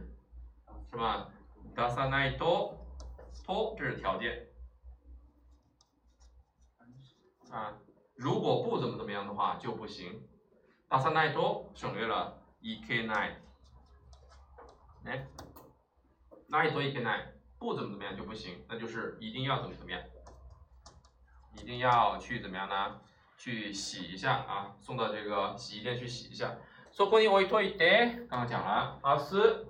[0.91, 1.31] 什么
[1.75, 2.79] 出さないと
[3.47, 4.46] と这是条件。
[7.51, 7.75] 啊，
[8.17, 10.23] 如果不怎么怎么样的话就不行。
[10.89, 13.37] 出さないと省略了いけない。
[15.05, 15.27] 哎，
[16.51, 17.33] ないといけない。
[17.59, 20.03] 不怎么怎么样就不行，那就是一定要怎么怎么样，
[21.55, 23.01] 一定要去怎么样呢？
[23.39, 26.57] 去洗一下啊，送到这个洗衣店去洗一下。
[26.93, 29.67] そこに置いといて，刚刚讲了，阿斯。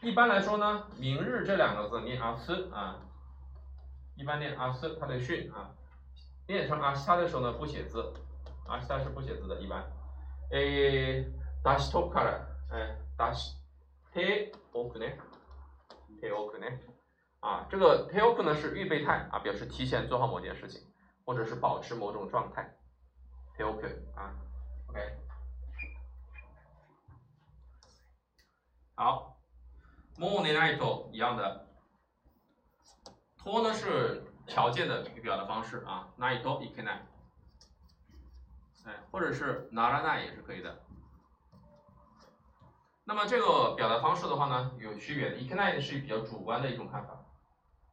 [0.00, 3.00] 一般来说呢，明日这两个字念阿斯啊，
[4.14, 5.74] 一般念阿斯，它的训啊，
[6.48, 8.12] 念成阿西他的时候呢不写字，
[8.66, 9.82] 阿西他是不写字的，一般。
[10.50, 11.24] 诶，
[11.62, 13.56] 出しとくから、哎，出し
[14.12, 15.18] ておくね、
[16.20, 16.80] ておくね。
[17.40, 20.80] 啊，这个 t a o k 呢是预备态啊，表示提前做好某件事情，
[21.26, 22.74] 或者是保持某种状态。
[23.56, 24.32] te ok 啊，
[24.88, 25.00] OK，
[28.94, 29.36] 好，
[30.18, 31.66] もう寝ないと一样的，
[33.36, 36.98] 拖呢是 条件的一个表达方式啊，ないといけない，
[38.84, 40.80] 哎，或者是ならない也是可以的。
[43.04, 45.36] 那么这个表达方式的话呢，有区别的。
[45.36, 47.24] いけない是比较主观的一种看法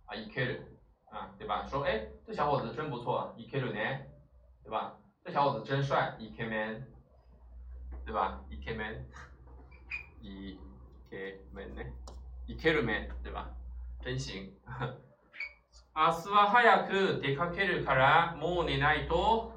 [0.05, 0.63] 啊，いける
[1.09, 1.67] 啊，对吧？
[1.67, 4.07] 说哎，这小伙子真不错，いけるね，
[4.63, 4.93] 对吧？
[5.23, 6.85] 这小伙子真帅，いけめん，
[8.05, 8.41] 对吧？
[8.49, 9.05] いけめん，
[10.21, 10.57] い
[11.09, 11.93] けめんね，
[12.47, 13.49] いけるめん，对吧？
[14.01, 14.53] 真行。
[15.95, 19.53] 明日は早く出かけるからもう寝ないと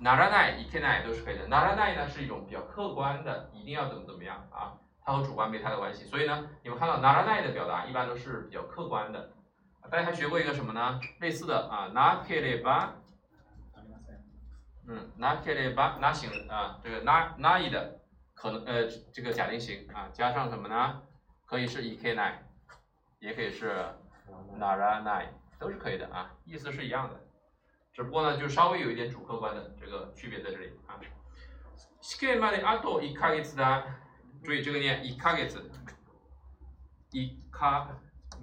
[0.00, 1.46] ならない、いけない都是可以的。
[1.48, 4.74] ならない呢是一种比较客观的，一定要怎么怎么样啊？
[5.04, 9.30] 它和主观没太大关系，所以呢，你们看到 naranai 的表达一般都是比较客观的。
[9.90, 11.00] 大家还学过一个什么呢？
[11.20, 12.90] 类似的啊，nakereba，
[14.86, 18.00] 嗯，nakereba 那行啊，这个 na nai 的
[18.34, 21.02] 可能呃这个假定型啊，加上什么呢？
[21.46, 22.34] 可以是 ikenai，
[23.18, 23.84] 也可以是
[24.58, 25.26] naranai，
[25.58, 27.20] 都是可以的啊，意思是一样的，
[27.92, 31.00] 只不过呢就稍微有一点主客观的这个区别在这里啊。
[32.00, 33.84] 試験まであと1ヶ月だ。
[34.44, 35.48] 注意这个念一ヶ月，
[37.12, 37.86] 一ヶ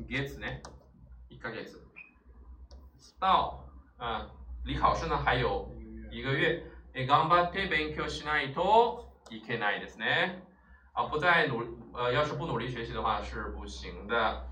[0.08, 0.47] 月呢，
[1.27, 1.65] 一ヶ月。
[3.19, 3.65] 到
[3.97, 4.29] 啊，
[4.63, 5.69] 离考试呢还有
[6.10, 6.63] 一个月。
[6.93, 10.41] え、頑張って勉強しないといけないですね。
[10.93, 14.47] 啊，不再努，呃，要是不努力学习的话是不行的。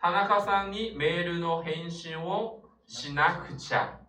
[0.00, 4.00] 田中さんにメールの返信をしなくちゃ。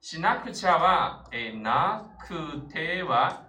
[0.00, 3.44] しなくちゃは、え、なくては、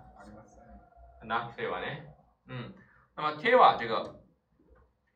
[1.24, 2.08] なくてはね。
[2.48, 2.74] 嗯，
[3.16, 4.22] 那么 te 瓦这个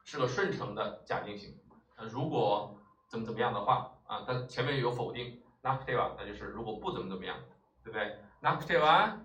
[0.03, 1.55] 是个顺承的假定型，
[1.95, 2.77] 呃，如果
[3.09, 7.37] 怎么怎么样的话啊，它前面有否定 n a k t e 瓦，那就是如果不怎么怎么样，
[7.83, 9.17] 对不对 n a k t e 瓦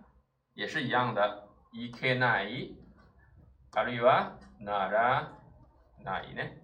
[0.54, 2.76] 也是一样的，ikenai，
[3.72, 5.32] あるいはなら
[6.04, 6.59] ないね，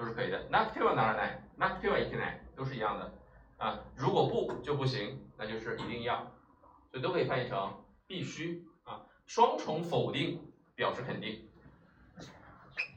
[0.00, 0.38] 都是可以的。
[0.50, 3.12] n a k t e 瓦ならない n a k t e 瓦 ikenai 都是一样的
[3.58, 6.16] 啊，如果不就不行，那就是一定要，
[6.90, 10.40] 所以都可以翻译成必须啊，双重否定。
[10.76, 11.48] 表示肯定，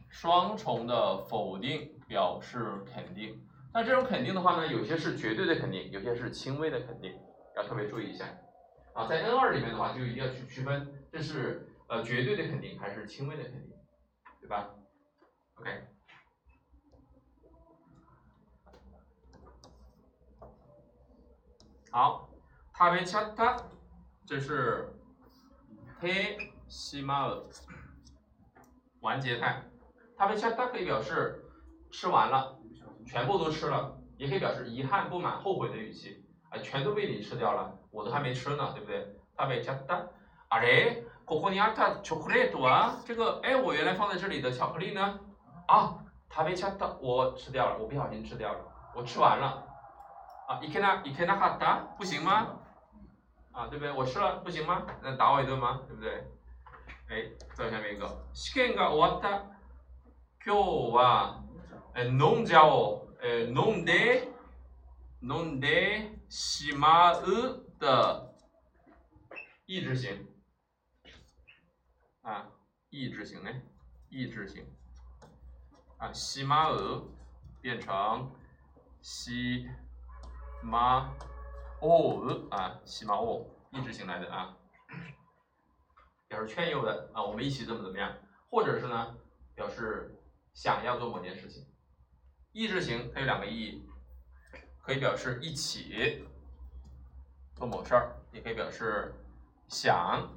[0.09, 3.41] 双重的否定表示肯定。
[3.73, 7.17] 那这种肯定的话呢，有些是绝对的肯定，有些是轻微的肯定，
[7.55, 8.25] 要特别注意一下。
[8.93, 13.71] 啊，在 N 二里面的话，就一定要去区分，这是呃绝对的肯定还是轻微的肯定，
[14.41, 14.71] 对吧？
[15.55, 15.87] OK。
[21.93, 22.29] 好，
[22.73, 23.57] 食べちゃった，
[24.25, 24.93] 这是
[26.01, 27.49] てしまう。
[29.01, 29.63] 完结态，
[30.17, 31.43] 它被恰它可以表示
[31.89, 32.57] 吃完了，
[33.07, 39.15] 全部都吃了，也可以表示遗憾、不满、后悔的语气，啊，全都被你吃掉了，我都还没吃呢，对不对？
[39.35, 40.05] 它被恰它，
[40.49, 45.19] 啊嘞，ここにあったチョコレート啊，这个哎，我原来放在这里的巧克力呢？
[45.67, 45.97] 啊，
[46.27, 48.59] 它被恰它，我吃掉了，我不小心吃掉了，
[48.93, 49.63] 我吃完了，
[50.47, 52.59] 啊，いけな、いけなかった，不行吗？
[53.51, 53.91] 啊，对不对？
[53.91, 54.85] 我吃了，不行吗？
[55.01, 55.81] 那打我一顿吗？
[55.87, 56.23] 对不对？
[57.09, 59.45] 哎，再下面一个，試験が終わった。
[60.45, 61.43] 今日は
[61.97, 63.09] 飲んじゃおう。
[63.21, 64.29] え飲んで
[65.21, 68.25] 飲んでしまう的
[69.67, 70.25] 意志型
[72.23, 72.49] 啊，
[72.91, 73.61] 意志型呢，
[74.09, 74.63] 意志型
[75.99, 77.09] 啊，しまう
[77.61, 78.31] 变成
[79.01, 79.67] し
[80.63, 81.09] ま
[81.81, 84.55] おう啊，しまおう，意志型来的啊。
[86.27, 88.13] 表示劝诱的啊，我们一起怎么怎么样，
[88.51, 89.15] 或者是呢，
[89.55, 90.15] 表示
[90.53, 91.65] 想要做某件事情。
[92.51, 93.89] 意志型它有两个意义，
[94.81, 96.23] 可以表示一起
[97.55, 99.13] 做某事儿，也可以表示
[99.67, 100.27] 想，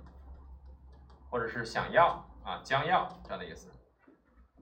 [1.29, 3.71] 或者是想要啊，将要这样的意思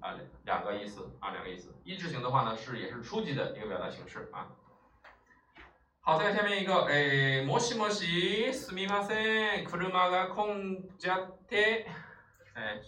[0.00, 1.72] 啊，两个意思啊，两个意思。
[1.84, 4.48] 意志型的话呢，是也是初级的一个表达形式啊。
[6.04, 11.86] 好，再下面一个，诶，もしもし、すみません、車が混んじゃって、
[12.56, 12.82] 诶，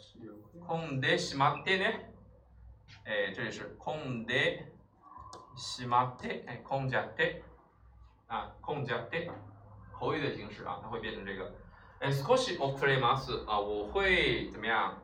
[0.67, 2.13] 混んでしまってね，
[3.05, 4.73] 诶，这里是混んで
[5.57, 7.43] しまって，诶，混んじゃって，
[8.29, 9.31] 啊，混んじゃって，
[9.93, 11.53] 口语的形式啊，它会变成这个，
[12.01, 14.99] 诶，少し遅れます，啊，我会怎么样？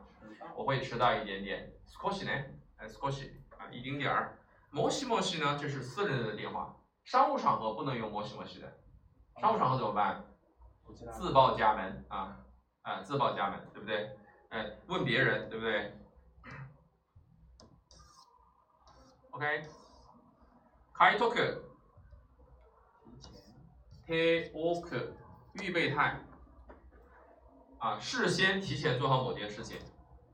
[0.57, 2.45] 我会迟到一点点，少しね，
[2.79, 4.33] 诶，少し啊，一丁点儿，
[4.73, 6.75] もしもし呢，这是私人的电话。
[7.04, 8.78] 商务场合不能用模西模西的，
[9.40, 10.24] 商务场合怎么办？
[11.12, 12.38] 自报家门啊
[12.82, 14.16] 啊，自报家门，对不对？
[14.50, 15.92] 哎，问别人，对不对
[19.30, 19.66] ？OK，
[20.94, 21.34] 开拓，
[24.06, 25.12] 提奥克，
[25.54, 26.20] 预备态，
[27.78, 29.78] 啊，事先提前做好某件事情，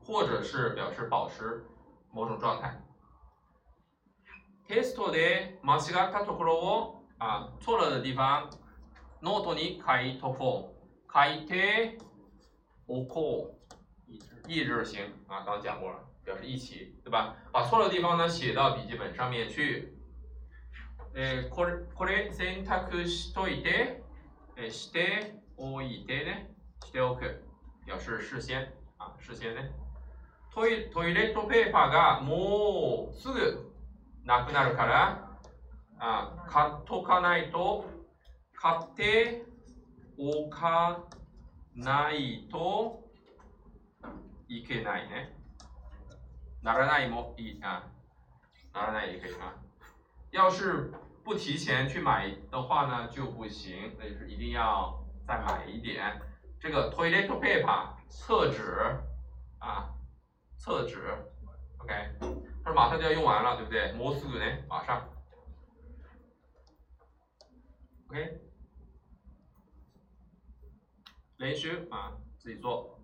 [0.05, 1.65] 或者是表示保持
[2.11, 2.81] 某种状态。
[4.71, 8.49] テストで間違ったところを啊错了的地方，
[9.21, 11.99] ノートに書いとこう、書いて
[12.87, 13.61] おこう。
[14.47, 17.35] 意志型啊，刚讲过了，表示一起，对吧？
[17.51, 19.93] 把错的地方呢写到笔记本上面去。
[21.15, 24.01] えこれこれ選択しといて、
[24.55, 26.49] えしておいてね、
[26.85, 27.43] しておく
[27.85, 29.71] 表示事先啊，事先ね。
[30.53, 33.70] トイトイレットペーパーがもうすぐ
[34.24, 35.38] なくなるから
[35.98, 37.84] あ買っとかないと
[38.54, 39.44] 買って
[40.18, 41.04] おか
[41.74, 43.04] ないと
[44.48, 45.32] いけないね。
[46.62, 47.82] ならないもいい啊，
[48.72, 49.54] ならない也可以啊。
[50.30, 50.92] 要是
[51.24, 56.20] 不提前去买的话呢，就不行，那就是一定要再买一点。
[56.58, 58.98] 这个 toilet paper 厕纸
[59.58, 59.90] 啊，
[60.56, 61.29] 厕纸，OK，
[62.70, 63.92] 它说马上就要用完了，对不对？
[63.94, 65.08] もうすぐね，马上，
[68.08, 68.40] OK，
[71.38, 72.98] 练习啊，自己做。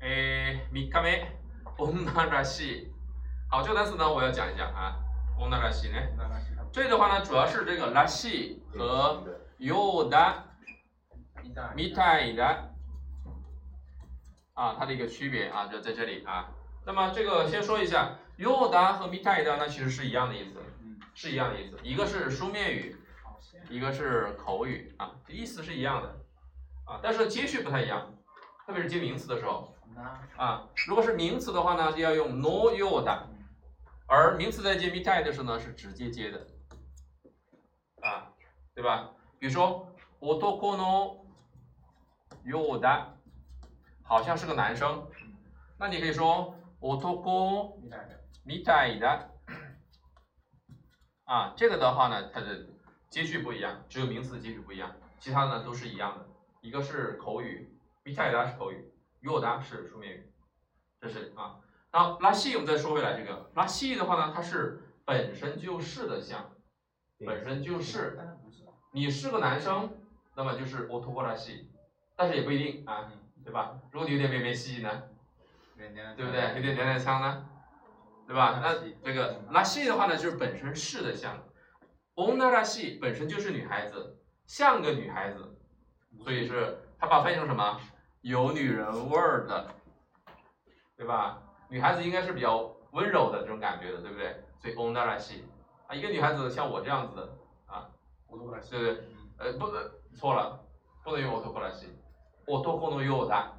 [0.00, 1.26] 诶，三日
[1.76, 2.88] 目，女らしい。
[3.48, 4.96] 好，这个单词呢，我要讲一讲啊，
[5.38, 6.16] 女らしいね。
[6.72, 9.24] 这里的话呢，主要是这个らしい和
[9.58, 10.44] ようだ、
[11.74, 12.70] みたいだ
[14.54, 16.48] 啊，它的一个区别啊，就在这里啊。
[16.86, 20.60] 那么这个先说一下， ようだ和みたいだ呢，其实是一样的意思，
[21.14, 22.96] 是一样的意思，一个是书面语，
[23.68, 26.08] 一个是口语啊，意思是一样的
[26.86, 28.14] 啊，但是接续不太一样，
[28.66, 29.74] 特别是接名词的时候
[30.36, 33.22] 啊，如果是名词的话呢，就要用 no ようだ，
[34.06, 36.46] 而名词在接みたい的时候呢，是直接接的。
[38.02, 38.32] 啊，
[38.74, 39.10] 对吧？
[39.38, 39.86] 比如说，
[40.20, 40.38] 男
[40.78, 41.18] の
[42.46, 43.08] ようだ，
[44.02, 45.06] 好像是个男生，
[45.78, 46.54] 那你可以说
[47.90, 48.08] 男
[48.44, 49.28] みたいだ。
[51.24, 52.66] 啊，这个的话呢，它的
[53.08, 56.26] 接续不一样，只有名词接续不一样，其他的呢都是一样的。
[56.60, 60.32] 一个是口语，みたいだ是口语，ようだ是书面语，
[61.00, 61.60] 这是啊。
[61.90, 66.50] 然后拉西，我们再说回来，这个拉西的话呢，它是本身就是的像。
[67.26, 68.18] 本身就是，
[68.92, 69.90] 你是个男生，
[70.34, 71.70] 那么就是我突破了西，
[72.16, 73.12] 但是也不一定啊，
[73.44, 73.78] 对吧？
[73.92, 75.02] 如果你有点绵绵细呢，
[75.76, 76.54] 对不对？
[76.56, 77.46] 有点娘娘腔呢，
[78.26, 78.60] 对吧？
[78.62, 78.74] 那
[79.04, 81.42] 这个拉西的话呢，就是本身是的像，
[82.14, 85.56] 欧娜拉西本身就是女孩子，像个女孩子，
[86.22, 87.80] 所以是他把它翻译成什么？
[88.22, 89.74] 有女人味儿的，
[90.96, 91.42] 对吧？
[91.68, 94.42] 女孩子应该是比较温柔的这种感觉的，对不对？
[94.60, 95.44] 所以欧娜拉西。
[95.86, 97.88] 啊，一个女孩子像我这样子的啊，
[98.28, 99.04] 对不对？
[99.38, 100.60] 呃，不能错了，
[101.02, 101.88] 不能用男らしい。
[102.46, 103.52] 男のようだ，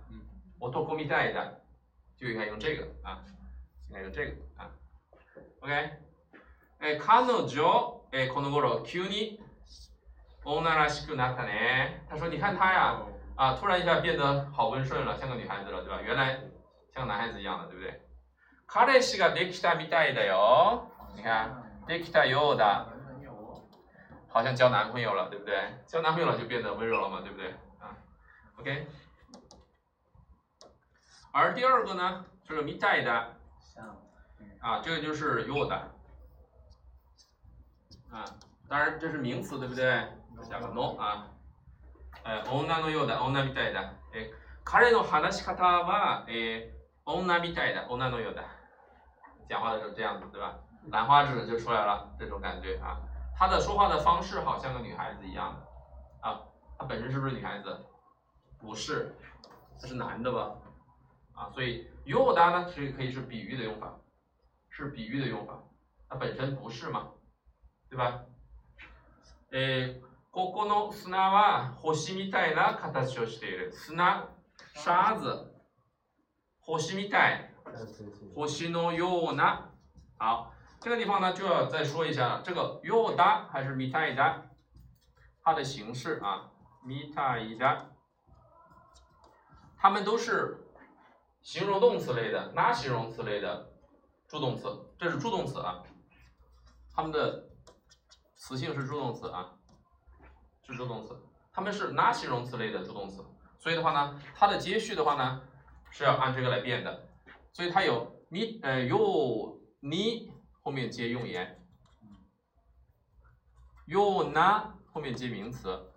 [0.60, 1.54] 男みたいだ，
[2.16, 3.24] 就应该用这个啊，
[3.90, 4.34] 应该用这个
[6.81, 9.41] え彼女えこの頃急に
[10.45, 12.05] 女らしくなったね。
[12.09, 13.03] 他说，你看她呀，
[13.37, 16.01] 啊，突然一下变得好温顺了，像个女孩子了，对吧？
[16.03, 16.39] 原来
[16.95, 18.01] 像男孩子一样的，对不对？
[18.69, 20.91] 彼氏ができたみたいだよ。
[21.17, 21.65] 你看。
[21.87, 22.85] できたようだ，
[24.29, 25.55] 好像交男朋友了，对不对？
[25.87, 27.51] 交男朋友了就变得温柔了嘛，对不对？
[27.79, 27.95] 啊
[28.59, 28.89] ，OK？
[31.33, 33.29] 而第二个呢，就是みたいだ，
[34.60, 35.82] 啊，这个就是ようだ，
[38.12, 38.26] 啊，
[38.70, 40.08] 当然这是名词，对不对？
[40.50, 41.28] 加个 no 啊，
[42.24, 43.94] 呃，女のようだ、女みたいだ。
[44.14, 44.32] え、
[44.64, 46.74] 彼の話し方は、え、
[47.06, 48.44] 女みたいだ、女のようだ。
[49.48, 50.56] 讲话的时候这样子，对吧？
[50.90, 52.98] 兰花指就出来了，这种感觉啊，
[53.36, 56.42] 她的说话的方式好像个女孩子一样的啊，
[56.78, 57.86] 她本身是不是女孩子？
[58.58, 59.16] 不是，
[59.80, 60.56] 她是男的吧？
[61.34, 63.94] 啊，所以 yoda 呢是可以是比喻的用法，
[64.76, 65.64] 是比喻的用法，
[66.10, 67.12] 它本身不是嘛，
[67.90, 68.26] 对吧？
[69.52, 70.02] 诶，
[70.32, 73.72] ここの砂は星みたいな形をしている。
[73.72, 74.30] 砂、
[74.76, 75.52] 沙子、
[76.62, 77.54] 星みたい、
[78.34, 79.72] 星のような。
[80.18, 80.54] 好。
[80.84, 82.42] 这个地方呢，就要再说一下了。
[82.44, 84.42] 这个 yoda 还是 mitaida，
[85.44, 86.50] 它的形式啊，
[86.84, 87.86] mitaida，
[89.78, 90.58] 它们都是
[91.44, 93.70] 形容动词类的，那形容词类的
[94.29, 94.69] 助动词，
[94.99, 95.83] 这是助动词啊。
[96.93, 97.49] 它们的
[98.35, 99.53] 词性是助动词啊，
[100.67, 101.21] 是助动词。
[101.53, 103.25] 它们是那形容词类的助动词，
[103.59, 105.43] 所以的话呢，它的接续的话呢，
[105.91, 107.09] 是要按这个来变的。
[107.53, 110.35] 所以它有你呃有你。
[110.67, 111.65] 后面接用言，
[113.87, 115.93] 用呢后面接名词，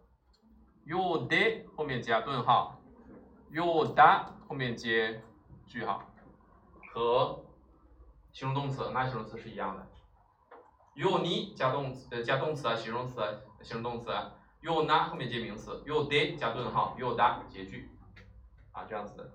[0.86, 1.36] 有的
[1.76, 2.80] 后面加顿号，
[3.50, 5.24] 有的后面接
[5.66, 6.04] 句号，
[6.94, 7.44] 和
[8.33, 9.87] 形容动词那形容词是一样的。
[10.95, 13.29] 有你加动词呃加动词啊形容词啊
[13.63, 17.91] 形容动词啊，有那后面接名词，有的加顿号，有的结句
[18.71, 19.29] 啊这样子的，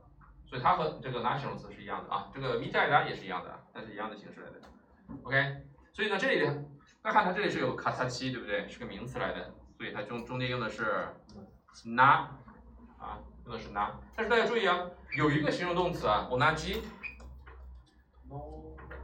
[0.46, 4.62] 所以它和这个那形容词是一样的啊，这个みたいな也是一样的，它是一样的形式来的。
[5.24, 6.46] OK，所以呢这里
[7.02, 8.68] 大家看它这里是有卡塔七对不对？
[8.70, 11.14] 是个名词来的，所以它中中间用的是
[11.84, 12.30] 那
[12.98, 14.80] 啊用的是那，但是大家注意啊，
[15.18, 16.54] 有一个形容动词啊，我拿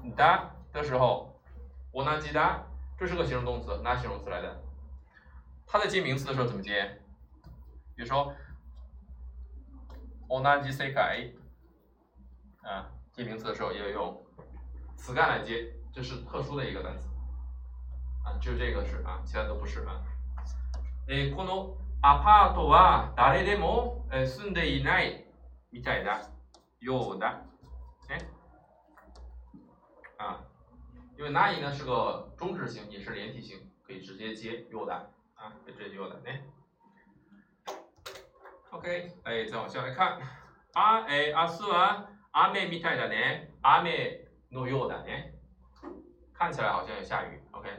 [0.04, 1.32] 鸡哒的时候。
[1.91, 2.62] 我拿鸡蛋，
[3.00, 4.62] 这是个形容动词，拿形容词来的。
[5.66, 7.00] 它在接名词的时候怎么接？
[7.96, 8.34] 比如说，
[10.28, 11.34] 我拿鸡世界，
[12.64, 14.22] 啊，接名词的时候也要用
[14.98, 17.08] 词干来接，这是特殊的一个单词。
[18.26, 20.04] 啊，就这个是啊，其他都不是啊。
[21.08, 25.26] え、このアパートは誰でも住んでいない
[25.72, 26.30] みたいな
[26.82, 27.39] ようだ。
[28.10, 28.20] 哎，
[30.20, 30.46] 啊。
[31.18, 34.93] 因为那一呢是个中置型，也是连体型，可以直接接 you 的
[35.36, 36.26] 啊，可以直接 you 的呢。
[38.72, 40.20] OK，哎，再往下来看，
[40.74, 43.54] あえ明日は雨みたいだね。
[43.62, 45.34] 雨のようだね。
[46.34, 47.41] 看起来好像有下雨。
[47.54, 47.70] OK，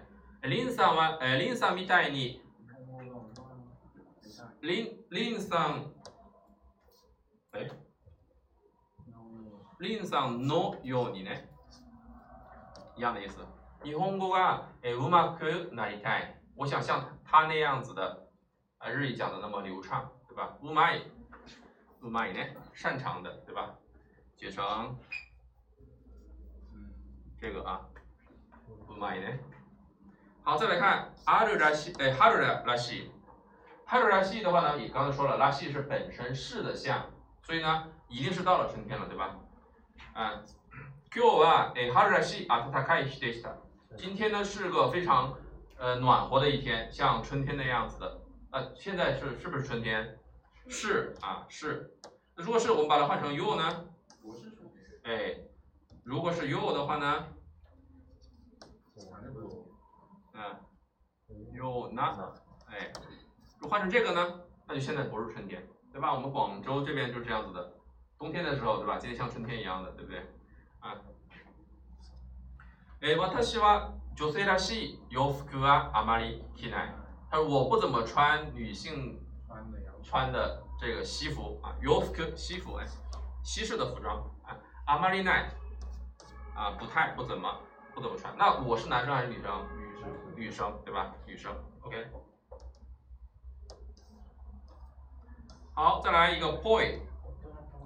[0.41, 2.43] 林さんはえ林さんみたいに
[4.63, 5.93] 林林さん
[7.53, 7.71] え
[9.79, 11.50] 林さんのようにね。
[13.01, 13.45] 一样的意思。
[13.85, 16.35] 日本語がうまくなりたい。
[16.57, 18.29] 我想像他那样子的，
[18.79, 20.57] 啊，日语讲的那么流畅，对吧？
[20.63, 21.03] うまい，
[22.01, 23.75] うまいね，擅长的，对吧？
[24.37, 24.97] 写成
[27.39, 27.81] 这个啊，
[28.89, 29.39] うまいね。
[30.43, 33.11] 好，再来看あるらしい，哎，春らしい。
[33.87, 37.05] 春らしい的话呢，你刚才说了，らしい是本身是的像，
[37.43, 39.37] 所以呢，一定是到了春天了，对吧？
[40.15, 40.43] 啊。
[41.15, 43.57] 今日はえ春らしい暖かい日でした。
[43.97, 45.35] 今天呢是个非常
[45.79, 48.21] 呃暖和的一天，像春天那样子的。
[48.51, 50.19] 呃，现在是是不是春天？
[50.69, 51.97] 是啊，是。
[52.35, 53.87] 那如果是我们把它换成 you 呢？
[54.23, 54.83] 不是春天。
[55.05, 55.37] 哎，
[56.05, 57.27] 如果是 you 的话呢？
[60.35, 60.57] 嗯，
[61.53, 62.11] you 那
[62.69, 62.93] 哎，
[63.59, 64.41] 如果换成这个呢？
[64.69, 66.13] 那就现在不是春天，对吧？
[66.13, 67.73] 我们广州这边就是这样子的，
[68.19, 68.99] 冬天的时候，对吧？
[68.99, 70.21] 今天像春天一样的，对不对？
[70.81, 70.95] 啊，
[73.01, 76.95] 诶，私は女性らしい洋服はあまり着ない。
[77.31, 79.21] 他说我不怎么穿女性
[80.03, 82.87] 穿的这个西服啊，洋服西服哎，
[83.43, 84.57] 西式的服装啊，
[84.87, 85.51] あまりない，
[86.55, 87.61] 啊，不太不怎么
[87.95, 88.35] 不怎么穿。
[88.37, 89.67] 那我是男生还是女生？
[89.77, 91.13] 女生，女生对吧？
[91.27, 91.53] 女生，
[91.83, 92.07] OK。
[95.75, 97.01] 好，再来一个 point，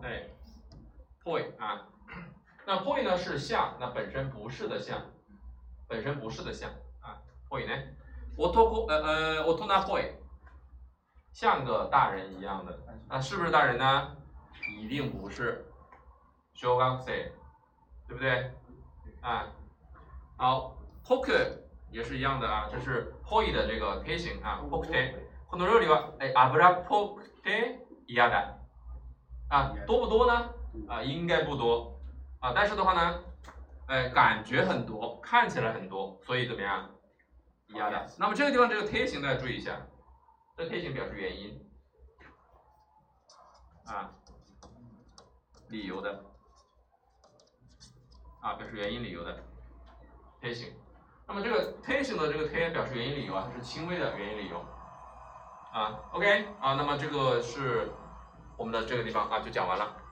[0.00, 0.32] 对，
[1.24, 1.86] point 啊。
[2.66, 5.02] 那 point 呢是像，那本身不是的像，
[5.88, 6.70] 本身不是的像
[7.00, 7.18] 啊，
[7.48, 7.82] point 呢，
[8.36, 10.12] 我托过呃呃，我托那 point，
[11.32, 12.78] 像个大人一样的，
[13.08, 14.16] 那是不是大人呢？
[14.78, 15.66] 一定不是，
[16.54, 17.32] 小学生，
[18.06, 18.50] 对不对？
[19.20, 19.46] 啊，
[20.36, 21.58] 好，poke
[21.90, 25.14] 也是一样的啊，这是 point 的这个贴形啊，poke，
[25.48, 28.54] この料理はえ油っぽくて嫌だ，
[29.48, 30.54] 啊，多不多呢？
[30.88, 31.93] 啊，应该不多。
[32.45, 33.23] 啊，但是的话呢，
[33.87, 36.91] 哎，感觉很多，看起来很多，所以怎么样？
[37.69, 38.05] 一样的。
[38.19, 39.75] 那么这个地方这个贴形大家注意一下，
[40.55, 41.59] 这贴形表示原因，
[43.87, 44.11] 啊，
[45.69, 46.23] 理由的，
[48.41, 49.43] 啊，表示原因理由的
[50.39, 50.71] 贴形。
[51.27, 54.63] 那么这个贴形的这个贴表示原因理由啊，它是轻微的原因理由。
[55.73, 57.91] 啊，OK，啊，那么这个是
[58.55, 60.04] 我们的这个地方啊，就讲完了。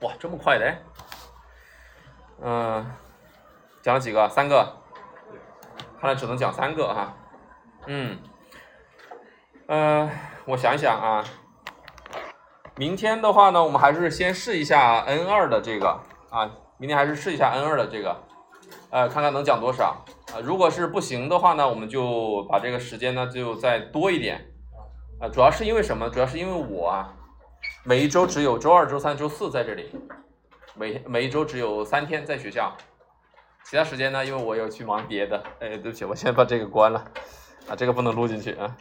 [0.00, 0.74] 哇，这么快的？
[2.40, 2.86] 嗯，
[3.82, 4.28] 讲了几个？
[4.28, 4.74] 三个？
[6.00, 7.16] 看来只能讲三个哈。
[7.86, 8.16] 嗯，
[9.66, 10.08] 嗯，
[10.44, 11.24] 我想一想啊。
[12.76, 16.48] 明天的话呢，我们还是先试一下 N 二的这个啊。
[16.76, 18.16] 明天还是试一下 N 二的这个，
[18.90, 20.38] 呃，看看能讲多少啊。
[20.44, 24.52] 如果是不行的话呢，我们就把这个时间呢就再多一点
[25.20, 25.28] 啊。
[25.28, 26.08] 主要是因为什么？
[26.08, 27.14] 主要是因为我啊。
[27.84, 29.90] 每一周只有周二、周三、周四在这里，
[30.74, 32.76] 每每一周只有三天在学校，
[33.64, 35.42] 其他时间呢，因为我有去忙别的。
[35.60, 37.02] 哎，对不起，我先把这个关了，
[37.68, 38.76] 啊，这个不能录进去啊。